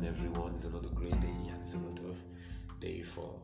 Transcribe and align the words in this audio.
morning, 0.00 0.16
everyone. 0.18 0.52
It's 0.54 0.64
another 0.64 0.88
great 0.88 1.20
day, 1.20 1.28
and 1.28 1.60
it's 1.62 1.74
another 1.74 2.14
day 2.80 3.02
for 3.02 3.38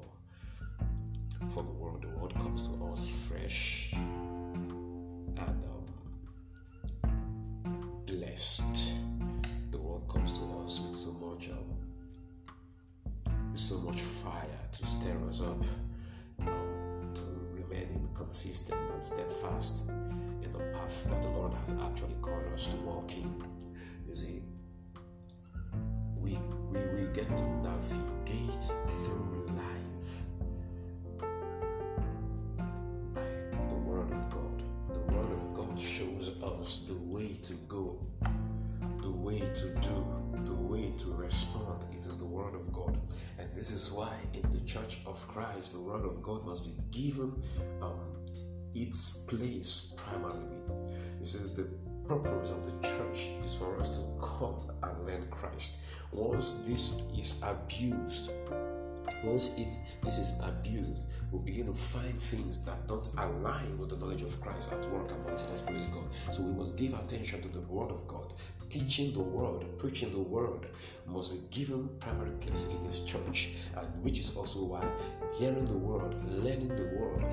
for 1.53 1.63
the 1.63 1.71
world. 1.73 2.03
The 2.03 2.09
world 2.19 2.35
comes 2.35 2.69
to 2.69 2.85
us 2.87 3.11
fresh 3.29 3.93
and 3.93 5.39
um, 5.39 5.87
blessed. 8.07 8.95
The 9.71 9.79
world 9.79 10.09
comes 10.09 10.33
to 10.33 10.45
us 10.65 10.81
with 10.81 10.97
so 10.97 11.13
much 11.13 11.51
um, 11.51 11.77
so 13.55 13.79
much 13.79 14.01
fire 14.01 14.61
to 14.79 14.87
stir 14.87 15.17
us 15.29 15.41
up, 15.41 15.63
um, 16.41 17.13
to 17.15 17.23
remain 17.53 18.09
consistent 18.15 18.91
and 18.95 19.05
steadfast 19.05 19.89
in 19.89 20.53
the 20.53 20.59
path 20.73 21.05
that 21.11 21.23
the 21.23 21.29
Lord 21.29 21.53
has 21.55 21.75
actually 21.87 22.17
called 22.23 22.47
us 22.55 22.69
to 22.69 22.77
walk 22.77 23.13
in. 23.13 23.56
To 27.15 27.43
navigate 27.63 28.65
through 29.05 29.47
life 29.57 30.23
by 33.15 33.23
the 33.69 33.75
Word 33.75 34.11
of 34.13 34.31
God. 34.31 34.63
The 34.93 35.01
Word 35.15 35.33
of 35.33 35.55
God 35.55 35.79
shows 35.81 36.43
us 36.43 36.85
the 36.87 36.95
way 36.95 37.35
to 37.43 37.55
go, 37.69 37.99
the 39.01 39.11
way 39.11 39.39
to 39.39 39.67
do, 39.81 40.07
the 40.45 40.55
way 40.55 40.93
to 40.99 41.13
respond. 41.13 41.87
It 41.93 42.07
is 42.07 42.19
the 42.19 42.27
Word 42.27 42.55
of 42.55 42.73
God. 42.73 42.99
And 43.39 43.49
this 43.55 43.71
is 43.71 43.91
why 43.93 44.13
in 44.35 44.43
the 44.51 44.61
Church 44.67 44.99
of 45.07 45.27
Christ, 45.29 45.75
the 45.75 45.81
Word 45.81 46.05
of 46.05 46.23
God 46.23 46.45
must 46.45 46.65
be 46.65 46.75
given 46.91 47.41
um, 47.81 48.01
its 48.75 49.19
place 49.29 49.93
primarily. 49.97 50.59
You 51.21 51.27
see, 51.27 51.39
the 51.55 51.67
purpose 52.09 52.51
of 52.51 52.65
the 52.65 52.87
church 52.87 53.31
is 53.45 53.55
for 53.55 53.77
us 53.79 53.99
to 53.99 54.05
come 54.25 54.55
and 54.83 55.07
learn 55.07 55.27
Christ. 55.31 55.79
Once 56.13 56.63
this 56.67 57.03
is 57.17 57.41
abused, 57.43 58.31
once 59.25 59.57
it 59.59 59.79
this 60.03 60.19
is 60.19 60.41
abused, 60.43 61.07
we 61.33 61.39
begin 61.41 61.67
to 61.67 61.73
find 61.73 62.21
things 62.21 62.65
that 62.65 62.87
don't 62.87 63.09
align 63.19 63.79
with 63.79 63.91
the 63.91 63.97
knowledge 63.97 64.23
of 64.23 64.41
Christ 64.41 64.73
at 64.73 64.89
work 64.91 65.11
amongst 65.17 65.47
us. 65.49 65.63
Praise 65.63 65.87
God. 65.89 66.05
So 66.33 66.43
we 66.43 66.53
must 66.53 66.77
give 66.77 66.95
attention 66.95 67.43
to 67.43 67.49
the 67.49 67.61
Word 67.61 67.91
of 67.91 68.07
God. 68.07 68.33
Teaching 68.69 69.13
the 69.13 69.23
Word, 69.23 69.79
preaching 69.79 70.11
the 70.11 70.19
Word 70.19 70.69
must 71.07 71.33
be 71.33 71.41
given 71.57 71.89
primary 72.01 72.33
place 72.41 72.69
in 72.69 72.85
this 72.85 73.05
church, 73.05 73.51
and 73.77 73.87
which 74.03 74.19
is 74.19 74.37
also 74.37 74.65
why 74.65 74.85
hearing 75.39 75.67
the 75.67 75.77
Word, 75.77 76.15
learning 76.29 76.75
the 76.75 76.87
Word, 76.99 77.25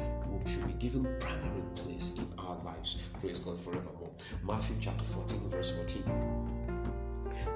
should 0.45 0.67
be 0.67 0.73
given 0.73 1.03
primary 1.19 1.63
place 1.75 2.11
in 2.17 2.27
our 2.37 2.61
lives. 2.63 3.03
Praise 3.19 3.39
God 3.39 3.57
forevermore. 3.57 4.11
Matthew 4.43 4.75
chapter 4.79 5.03
14, 5.03 5.47
verse 5.47 5.71
14. 5.77 6.03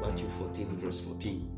Matthew 0.01 0.27
14, 0.27 0.75
verse 0.75 1.01
14. 1.01 1.56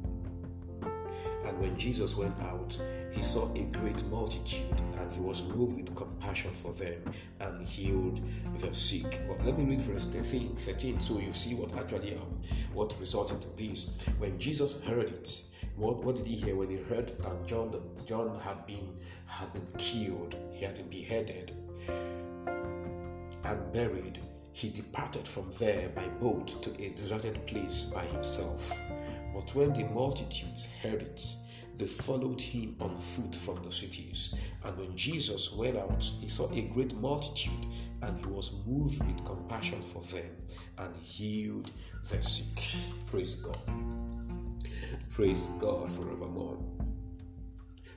And 1.45 1.59
when 1.59 1.77
Jesus 1.77 2.15
went 2.15 2.39
out, 2.41 2.77
he 3.11 3.23
saw 3.23 3.51
a 3.53 3.63
great 3.63 4.03
multitude, 4.05 4.81
and 4.97 5.11
he 5.11 5.19
was 5.19 5.47
moved 5.49 5.77
with 5.77 5.95
compassion 5.95 6.51
for 6.51 6.73
them 6.73 7.01
and 7.39 7.65
healed 7.65 8.21
the 8.57 8.73
sick. 8.73 9.21
Well, 9.27 9.37
let 9.43 9.57
me 9.57 9.63
read 9.63 9.81
verse 9.81 10.05
13, 10.05 10.55
13 10.55 10.99
so 10.99 11.19
you 11.19 11.31
see 11.31 11.55
what 11.55 11.75
actually 11.77 12.15
um, 12.15 12.39
what 12.73 12.95
resulted 12.99 13.41
to 13.41 13.49
this. 13.57 13.91
When 14.19 14.37
Jesus 14.37 14.81
heard 14.83 15.07
it, 15.07 15.43
what, 15.75 16.03
what 16.03 16.17
did 16.17 16.27
he 16.27 16.35
hear 16.35 16.55
when 16.55 16.69
he 16.69 16.77
heard 16.77 17.17
that 17.23 17.47
John 17.47 17.81
John 18.05 18.39
had 18.41 18.65
been 18.67 18.95
had 19.25 19.51
been 19.53 19.67
killed, 19.77 20.35
he 20.51 20.65
had 20.65 20.75
been 20.75 20.89
beheaded 20.89 21.53
and 23.43 23.73
buried? 23.73 24.19
He 24.51 24.69
departed 24.69 25.25
from 25.25 25.49
there 25.57 25.87
by 25.89 26.05
boat 26.19 26.61
to 26.63 26.83
a 26.83 26.89
deserted 26.89 27.45
place 27.47 27.91
by 27.95 28.03
himself. 28.05 28.77
But 29.39 29.55
when 29.55 29.71
the 29.71 29.85
multitudes 29.85 30.69
heard 30.83 31.01
it, 31.01 31.25
they 31.77 31.85
followed 31.85 32.41
him 32.41 32.75
on 32.81 32.97
foot 32.97 33.33
from 33.33 33.63
the 33.63 33.71
cities. 33.71 34.35
And 34.65 34.77
when 34.77 34.97
Jesus 34.97 35.53
went 35.53 35.77
out, 35.77 36.03
he 36.19 36.27
saw 36.27 36.51
a 36.51 36.61
great 36.73 36.93
multitude, 36.95 37.65
and 38.01 38.19
he 38.19 38.25
was 38.25 38.59
moved 38.67 39.01
with 39.01 39.23
compassion 39.23 39.81
for 39.81 40.03
them 40.13 40.29
and 40.77 40.93
healed 40.97 41.71
the 42.09 42.21
sick. 42.21 42.81
Praise 43.05 43.35
God. 43.35 43.57
Praise 45.09 45.47
God 45.57 45.89
forevermore. 45.89 46.59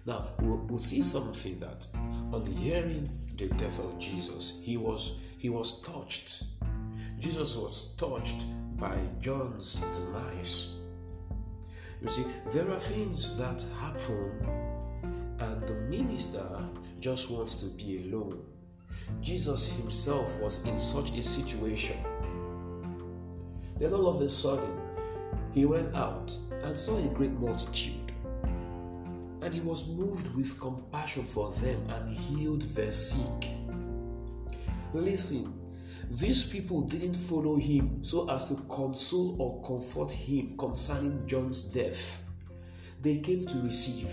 Now, 0.06 0.28
we'll 0.38 0.78
see 0.78 1.02
something 1.02 1.58
that 1.58 1.88
on 2.32 2.46
hearing 2.46 3.10
the 3.36 3.48
death 3.48 3.80
of 3.80 3.98
Jesus, 3.98 4.60
he 4.62 4.76
was 4.76 5.16
he 5.38 5.50
was 5.50 5.82
touched. 5.82 6.44
Jesus 7.18 7.56
was 7.56 7.96
touched 7.96 8.44
by 8.78 8.96
John's 9.18 9.80
demise. 9.92 10.76
You 12.02 12.08
see, 12.08 12.24
there 12.50 12.68
are 12.68 12.80
things 12.80 13.38
that 13.38 13.64
happen, 13.78 14.32
and 15.38 15.62
the 15.62 15.74
minister 15.88 16.44
just 16.98 17.30
wants 17.30 17.54
to 17.62 17.66
be 17.66 17.98
alone. 18.08 18.42
Jesus 19.20 19.68
himself 19.76 20.40
was 20.40 20.64
in 20.66 20.78
such 20.80 21.16
a 21.16 21.22
situation. 21.22 21.96
Then 23.78 23.92
all 23.92 24.08
of 24.08 24.20
a 24.20 24.28
sudden, 24.28 24.80
he 25.52 25.64
went 25.64 25.94
out 25.94 26.34
and 26.64 26.76
saw 26.76 26.98
a 26.98 27.08
great 27.08 27.32
multitude. 27.32 28.12
And 29.42 29.54
he 29.54 29.60
was 29.60 29.88
moved 29.88 30.34
with 30.34 30.60
compassion 30.60 31.24
for 31.24 31.50
them 31.52 31.84
and 31.90 32.08
healed 32.08 32.62
their 32.62 32.92
sick. 32.92 33.48
Listen, 34.92 35.52
these 36.10 36.44
people 36.44 36.82
didn't 36.82 37.14
follow 37.14 37.56
him 37.56 38.04
so 38.04 38.28
as 38.30 38.48
to 38.48 38.56
console 38.68 39.40
or 39.40 39.62
comfort 39.66 40.10
him 40.10 40.56
concerning 40.56 41.26
John's 41.26 41.62
death. 41.62 42.28
They 43.00 43.18
came 43.18 43.46
to 43.46 43.58
receive. 43.62 44.10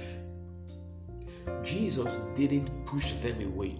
Jesus 1.63 2.17
didn't 2.35 2.85
push 2.85 3.13
them 3.13 3.41
away. 3.41 3.77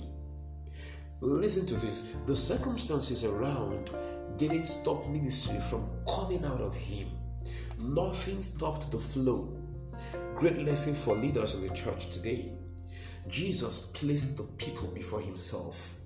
Listen 1.22 1.66
to 1.66 1.76
this 1.76 2.16
the 2.26 2.36
circumstances 2.36 3.24
around 3.26 3.92
didn't 4.38 4.68
stop 4.68 5.06
ministry 5.08 5.60
from 5.60 5.90
coming 6.08 6.46
out 6.46 6.62
of 6.62 6.76
him. 6.76 7.10
Nothing 7.78 8.42
stopped 8.42 8.92
the 8.92 9.00
flow. 9.00 9.54
Great 10.36 10.60
lesson 10.60 10.94
for 10.94 11.16
leaders 11.16 11.56
in 11.56 11.68
the 11.68 11.74
church 11.74 12.10
today. 12.10 12.54
Jesus 13.28 13.92
placed 13.94 14.38
the 14.38 14.44
people 14.44 14.88
before 14.88 15.22
himself. 15.22 15.99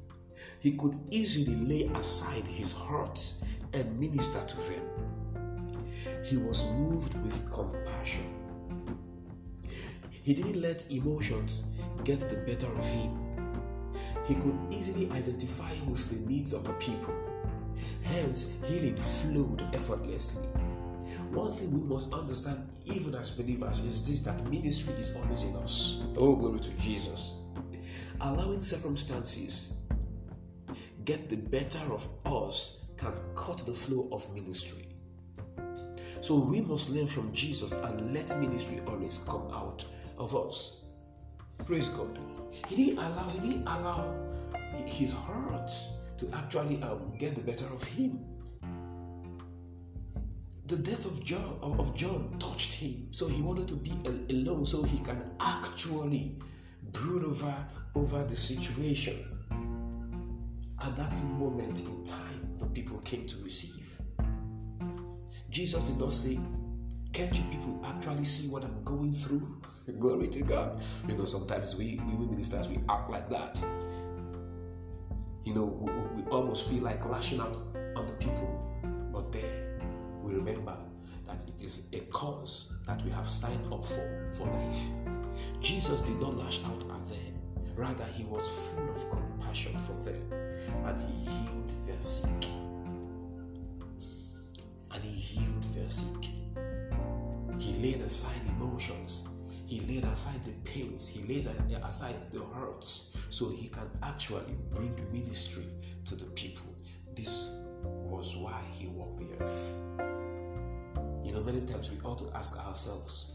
He 0.63 0.71
could 0.71 0.97
easily 1.11 1.57
lay 1.57 1.91
aside 1.93 2.47
his 2.47 2.71
heart 2.71 3.33
and 3.73 3.99
minister 3.99 4.39
to 4.47 4.55
them. 4.55 5.75
He 6.23 6.37
was 6.37 6.63
moved 6.71 7.21
with 7.21 7.51
compassion. 7.51 8.23
He 10.09 10.33
didn't 10.33 10.61
let 10.61 10.89
emotions 10.89 11.67
get 12.05 12.21
the 12.21 12.37
better 12.37 12.71
of 12.77 12.89
him. 12.91 13.11
He 14.23 14.35
could 14.35 14.57
easily 14.71 15.11
identify 15.11 15.69
with 15.85 16.09
the 16.09 16.25
needs 16.31 16.53
of 16.53 16.63
the 16.63 16.71
people. 16.75 17.13
Hence, 18.01 18.57
healing 18.65 18.95
flowed 18.95 19.63
effortlessly. 19.73 20.47
One 21.31 21.51
thing 21.51 21.73
we 21.73 21.81
must 21.81 22.13
understand, 22.13 22.69
even 22.85 23.15
as 23.15 23.31
believers, 23.31 23.79
is 23.79 24.07
this 24.07 24.21
that 24.21 24.41
ministry 24.49 24.93
is 24.93 25.13
always 25.17 25.43
in 25.43 25.57
us. 25.57 26.05
Oh, 26.15 26.37
glory 26.37 26.59
to 26.59 26.71
Jesus. 26.77 27.33
Allowing 28.21 28.61
circumstances 28.61 29.75
get 31.05 31.29
the 31.29 31.37
better 31.37 31.91
of 31.91 32.07
us 32.25 32.85
can 32.97 33.13
cut 33.35 33.59
the 33.59 33.73
flow 33.73 34.07
of 34.11 34.33
ministry. 34.33 34.87
So 36.21 36.39
we 36.39 36.61
must 36.61 36.89
learn 36.91 37.07
from 37.07 37.33
Jesus 37.33 37.73
and 37.73 38.13
let 38.13 38.37
ministry 38.39 38.79
always 38.87 39.19
come 39.27 39.49
out 39.51 39.85
of 40.17 40.35
us. 40.35 40.83
Praise 41.65 41.89
God. 41.89 42.17
He 42.67 42.75
didn't 42.75 42.99
allow, 42.99 43.29
he 43.29 43.39
didn't 43.39 43.67
allow 43.67 44.15
his 44.85 45.13
heart 45.13 45.71
to 46.17 46.29
actually 46.33 46.81
um, 46.81 47.13
get 47.17 47.35
the 47.35 47.41
better 47.41 47.65
of 47.73 47.83
him. 47.83 48.19
The 50.67 50.77
death 50.77 51.05
of 51.05 51.23
John 51.23 51.57
of, 51.61 51.95
John 51.95 52.37
touched 52.39 52.73
him, 52.73 53.07
so 53.11 53.27
he 53.27 53.41
wanted 53.41 53.67
to 53.67 53.75
be 53.75 53.91
alone 54.29 54.65
so 54.65 54.81
he 54.81 54.99
can 54.99 55.21
actually 55.39 56.37
brood 56.93 57.25
over 57.25 57.53
over 57.95 58.23
the 58.23 58.35
situation. 58.35 59.32
At 60.83 60.97
that 60.97 61.15
moment 61.39 61.79
in 61.79 62.03
time, 62.03 62.57
the 62.59 62.65
people 62.65 62.99
came 62.99 63.25
to 63.27 63.37
receive. 63.41 63.97
Jesus 65.49 65.89
did 65.89 65.97
not 65.97 66.11
say, 66.11 66.37
Can't 67.13 67.33
you 67.33 67.43
people 67.49 67.81
actually 67.85 68.25
see 68.25 68.49
what 68.49 68.65
I'm 68.65 68.83
going 68.83 69.13
through? 69.13 69.61
Glory 69.99 70.27
to 70.27 70.43
God. 70.43 70.81
You 71.07 71.15
know, 71.15 71.23
sometimes 71.23 71.77
we, 71.77 72.01
we 72.05 72.25
ministers, 72.25 72.67
we 72.67 72.79
act 72.89 73.09
like 73.09 73.29
that. 73.29 73.63
You 75.45 75.53
know, 75.53 75.63
we, 75.63 76.21
we 76.21 76.29
almost 76.29 76.69
feel 76.69 76.83
like 76.83 77.05
lashing 77.05 77.39
out 77.39 77.55
on 77.95 78.05
the 78.05 78.13
people. 78.19 79.09
But 79.13 79.31
then 79.31 79.79
we 80.21 80.33
remember 80.33 80.75
that 81.25 81.47
it 81.47 81.63
is 81.63 81.87
a 81.93 81.99
cause 82.11 82.75
that 82.87 83.01
we 83.03 83.11
have 83.11 83.29
signed 83.29 83.71
up 83.71 83.85
for 83.85 84.29
for 84.33 84.47
life. 84.47 84.83
Jesus 85.61 86.01
did 86.01 86.19
not 86.19 86.35
lash 86.35 86.59
out 86.65 86.83
at 86.91 87.07
them. 87.07 87.39
Rather, 87.77 88.05
he 88.13 88.25
was 88.25 88.45
full 88.75 88.89
of 88.89 89.09
compassion 89.09 89.77
for 89.79 89.93
them 90.03 90.42
and 90.85 90.97
he 90.99 91.29
healed 91.29 91.71
their 91.87 92.01
sick. 92.01 92.45
And 94.93 95.03
he 95.03 95.11
healed 95.11 95.63
their 95.75 95.89
sick. 95.89 96.25
He 97.59 97.73
laid 97.81 98.01
aside 98.01 98.41
emotions. 98.57 99.29
He 99.65 99.79
laid 99.81 100.03
aside 100.05 100.43
the 100.45 100.51
pains. 100.69 101.07
He 101.07 101.21
lays 101.33 101.47
aside 101.83 102.15
the 102.31 102.43
hurts 102.45 103.17
so 103.29 103.49
he 103.49 103.69
can 103.69 103.89
actually 104.03 104.55
bring 104.73 104.95
ministry 105.11 105.65
to 106.05 106.15
the 106.15 106.25
people. 106.25 106.65
This 107.15 107.51
was 107.83 108.35
why 108.35 108.61
he 108.71 108.87
walked 108.87 109.19
the 109.19 109.43
earth. 109.43 109.79
You 111.23 111.31
know, 111.31 111.41
many 111.43 111.61
times 111.61 111.89
we 111.91 111.97
ought 112.01 112.19
to 112.19 112.29
ask 112.35 112.57
ourselves, 112.67 113.33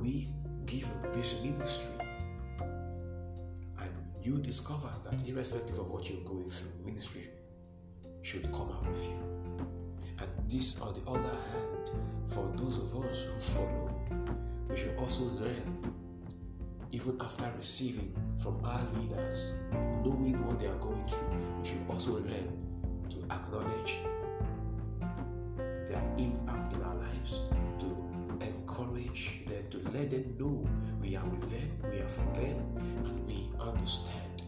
we 0.00 0.28
given 0.66 1.12
this 1.12 1.42
ministry? 1.42 2.04
And 2.58 3.90
you 4.22 4.38
discover 4.38 4.90
that 5.04 5.28
irrespective 5.28 5.78
of 5.78 5.90
what 5.90 6.08
you're 6.08 6.22
going 6.22 6.48
through, 6.48 6.70
ministry 6.84 7.28
should 8.22 8.50
come 8.52 8.70
out 8.72 8.86
of 8.86 9.02
you. 9.02 9.18
And 10.18 10.50
this, 10.50 10.80
on 10.80 10.94
the 10.94 11.08
other 11.08 11.28
hand, 11.28 11.90
for 12.26 12.52
those 12.56 12.78
of 12.78 13.04
us 13.04 13.24
who 13.24 13.38
follow, 13.40 13.90
we 14.68 14.76
should 14.76 14.96
also 14.98 15.24
learn, 15.24 15.94
even 16.92 17.16
after 17.20 17.50
receiving 17.56 18.14
from 18.38 18.62
our 18.64 18.82
leaders, 18.94 19.54
knowing 20.04 20.44
what 20.46 20.58
they 20.58 20.66
are 20.66 20.78
going 20.78 21.06
through, 21.08 21.36
we 21.60 21.66
should 21.66 21.78
also 21.88 22.12
learn 22.20 22.56
to 23.08 23.22
acknowledge 23.32 23.99
let 29.92 30.10
them 30.10 30.36
know 30.38 30.66
we 31.00 31.16
are 31.16 31.24
with 31.26 31.50
them, 31.50 31.90
we 31.90 32.00
are 32.00 32.08
for 32.08 32.40
them, 32.40 32.56
and 33.04 33.26
we 33.26 33.48
understand 33.60 34.42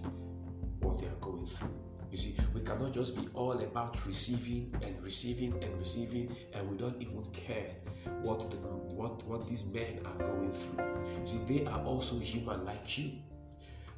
what 0.80 1.00
they 1.00 1.06
are 1.06 1.20
going 1.20 1.46
through. 1.46 1.74
You 2.10 2.18
see, 2.18 2.36
we 2.54 2.60
cannot 2.60 2.92
just 2.92 3.16
be 3.16 3.26
all 3.32 3.58
about 3.58 4.06
receiving 4.06 4.74
and 4.82 5.02
receiving 5.02 5.52
and 5.62 5.78
receiving, 5.78 6.36
and 6.52 6.70
we 6.70 6.76
don't 6.76 7.00
even 7.00 7.24
care 7.32 7.70
what 8.20 8.40
the, 8.50 8.56
what 8.56 9.24
what 9.26 9.48
these 9.48 9.72
men 9.72 10.00
are 10.04 10.26
going 10.26 10.52
through. 10.52 10.84
You 11.20 11.26
see, 11.26 11.38
they 11.46 11.66
are 11.66 11.80
also 11.80 12.18
human 12.18 12.64
like 12.66 12.98
you. 12.98 13.12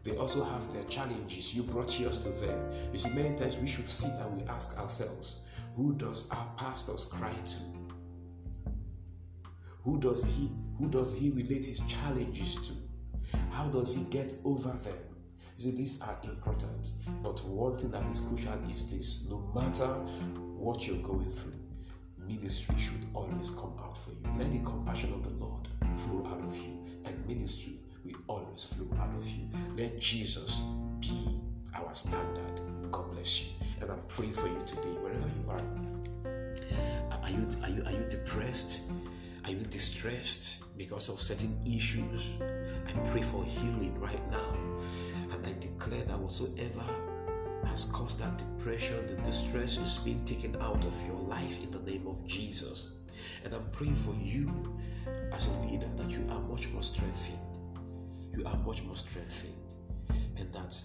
They 0.04 0.16
also 0.16 0.44
have 0.44 0.72
their 0.72 0.84
challenges. 0.84 1.56
You 1.56 1.62
brought 1.64 1.98
yours 1.98 2.22
to 2.24 2.28
them. 2.28 2.70
You 2.92 2.98
see, 2.98 3.10
many 3.14 3.36
times 3.36 3.58
we 3.58 3.66
should 3.66 3.88
sit 3.88 4.12
and 4.20 4.40
we 4.40 4.46
ask 4.48 4.78
ourselves, 4.78 5.42
who 5.74 5.94
does 5.94 6.30
our 6.30 6.46
pastors 6.56 7.06
cry 7.06 7.32
to? 7.32 7.56
Who 9.82 9.98
does 9.98 10.22
he 10.22 10.50
who 10.78 10.88
does 10.88 11.16
he 11.16 11.30
relate 11.30 11.66
his 11.66 11.80
challenges 11.80 12.68
to? 12.68 13.38
How 13.50 13.66
does 13.68 13.94
he 13.94 14.04
get 14.04 14.34
over 14.44 14.70
them? 14.70 14.98
You 15.58 15.70
see, 15.70 15.76
these 15.76 16.00
are 16.02 16.18
important. 16.24 16.90
But 17.22 17.44
one 17.44 17.76
thing 17.76 17.90
that 17.92 18.02
is 18.10 18.20
crucial 18.20 18.58
is 18.68 18.90
this 18.90 19.28
no 19.30 19.50
matter 19.54 19.86
what 20.56 20.86
you're 20.86 20.98
going 20.98 21.30
through, 21.30 21.54
ministry 22.26 22.76
should 22.78 23.02
always 23.14 23.50
come 23.50 23.74
out 23.80 23.96
for 23.96 24.10
you. 24.10 24.18
Let 24.38 24.50
the 24.50 24.58
compassion 24.60 25.12
of 25.12 25.22
the 25.22 25.30
Lord 25.44 25.68
flow 25.96 26.26
out 26.30 26.40
of 26.42 26.56
you, 26.56 26.82
and 27.04 27.26
ministry 27.26 27.78
will 28.04 28.20
always 28.26 28.64
flow 28.64 28.88
out 28.98 29.14
of 29.14 29.28
you. 29.28 29.48
Let 29.76 30.00
Jesus 30.00 30.60
be 31.00 31.40
our 31.76 31.94
standard. 31.94 32.60
God 32.90 33.12
bless 33.12 33.46
you. 33.46 33.66
And 33.80 33.90
I'm 33.90 34.02
praying 34.08 34.32
for 34.32 34.48
you 34.48 34.60
today, 34.66 34.96
wherever 35.00 35.28
you 35.28 35.50
are. 35.50 35.60
Are 37.22 37.30
you, 37.30 37.48
are 37.62 37.68
you, 37.70 37.82
are 37.84 37.92
you 37.92 38.06
depressed? 38.08 38.90
Are 39.44 39.50
you 39.50 39.64
distressed 39.66 40.64
because 40.78 41.10
of 41.10 41.20
certain 41.20 41.60
issues? 41.66 42.32
I 42.40 42.92
pray 43.10 43.20
for 43.20 43.44
healing 43.44 43.94
right 44.00 44.30
now. 44.30 44.54
And 45.30 45.46
I 45.46 45.52
declare 45.60 46.02
that 46.04 46.18
whatsoever 46.18 46.82
has 47.66 47.84
caused 47.86 48.20
that 48.20 48.38
depression, 48.38 49.06
the 49.06 49.14
distress 49.22 49.76
is 49.76 49.98
being 49.98 50.24
taken 50.24 50.56
out 50.62 50.86
of 50.86 51.06
your 51.06 51.18
life 51.18 51.62
in 51.62 51.70
the 51.70 51.80
name 51.80 52.06
of 52.06 52.26
Jesus. 52.26 52.92
And 53.44 53.52
I'm 53.52 53.68
praying 53.70 53.96
for 53.96 54.14
you 54.14 54.50
as 55.32 55.48
a 55.48 55.52
leader 55.66 55.88
that 55.96 56.10
you 56.12 56.26
are 56.30 56.40
much 56.40 56.68
more 56.70 56.82
strengthened. 56.82 57.38
You 58.34 58.46
are 58.46 58.56
much 58.58 58.82
more 58.84 58.96
strengthened. 58.96 59.74
And 60.38 60.50
that 60.54 60.80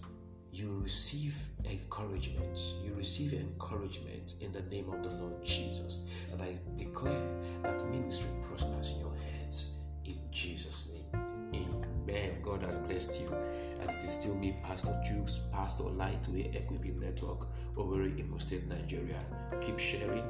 you 0.51 0.79
receive 0.81 1.37
encouragement. 1.69 2.59
You 2.83 2.93
receive 2.93 3.33
encouragement 3.33 4.35
in 4.41 4.51
the 4.51 4.61
name 4.63 4.89
of 4.89 5.03
the 5.03 5.09
Lord 5.09 5.43
Jesus. 5.43 6.05
And 6.31 6.41
I 6.41 6.57
declare 6.77 7.27
that 7.63 7.85
ministry 7.89 8.29
prospers 8.47 8.93
in 8.93 8.99
your 8.99 9.13
hands 9.15 9.77
in 10.05 10.17
Jesus' 10.31 10.91
name. 10.91 11.21
Amen. 11.53 12.41
God 12.43 12.63
has 12.63 12.77
blessed 12.77 13.21
you. 13.21 13.33
And 13.81 13.89
it 13.89 14.03
is 14.03 14.11
still 14.13 14.35
me, 14.35 14.57
Pastor 14.63 14.99
Jukes, 15.05 15.39
Pastor 15.51 15.83
Lightway 15.83 16.55
Equipping 16.55 16.99
Network 16.99 17.47
over 17.77 18.03
in 18.03 18.39
State, 18.39 18.67
Nigeria. 18.67 19.23
Keep 19.61 19.79
sharing, 19.79 20.23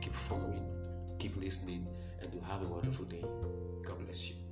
keep 0.00 0.14
following, 0.14 0.64
keep 1.18 1.36
listening, 1.36 1.86
and 2.20 2.32
you 2.32 2.40
have 2.40 2.62
a 2.62 2.66
wonderful 2.66 3.04
day. 3.06 3.24
God 3.82 4.04
bless 4.04 4.28
you. 4.28 4.51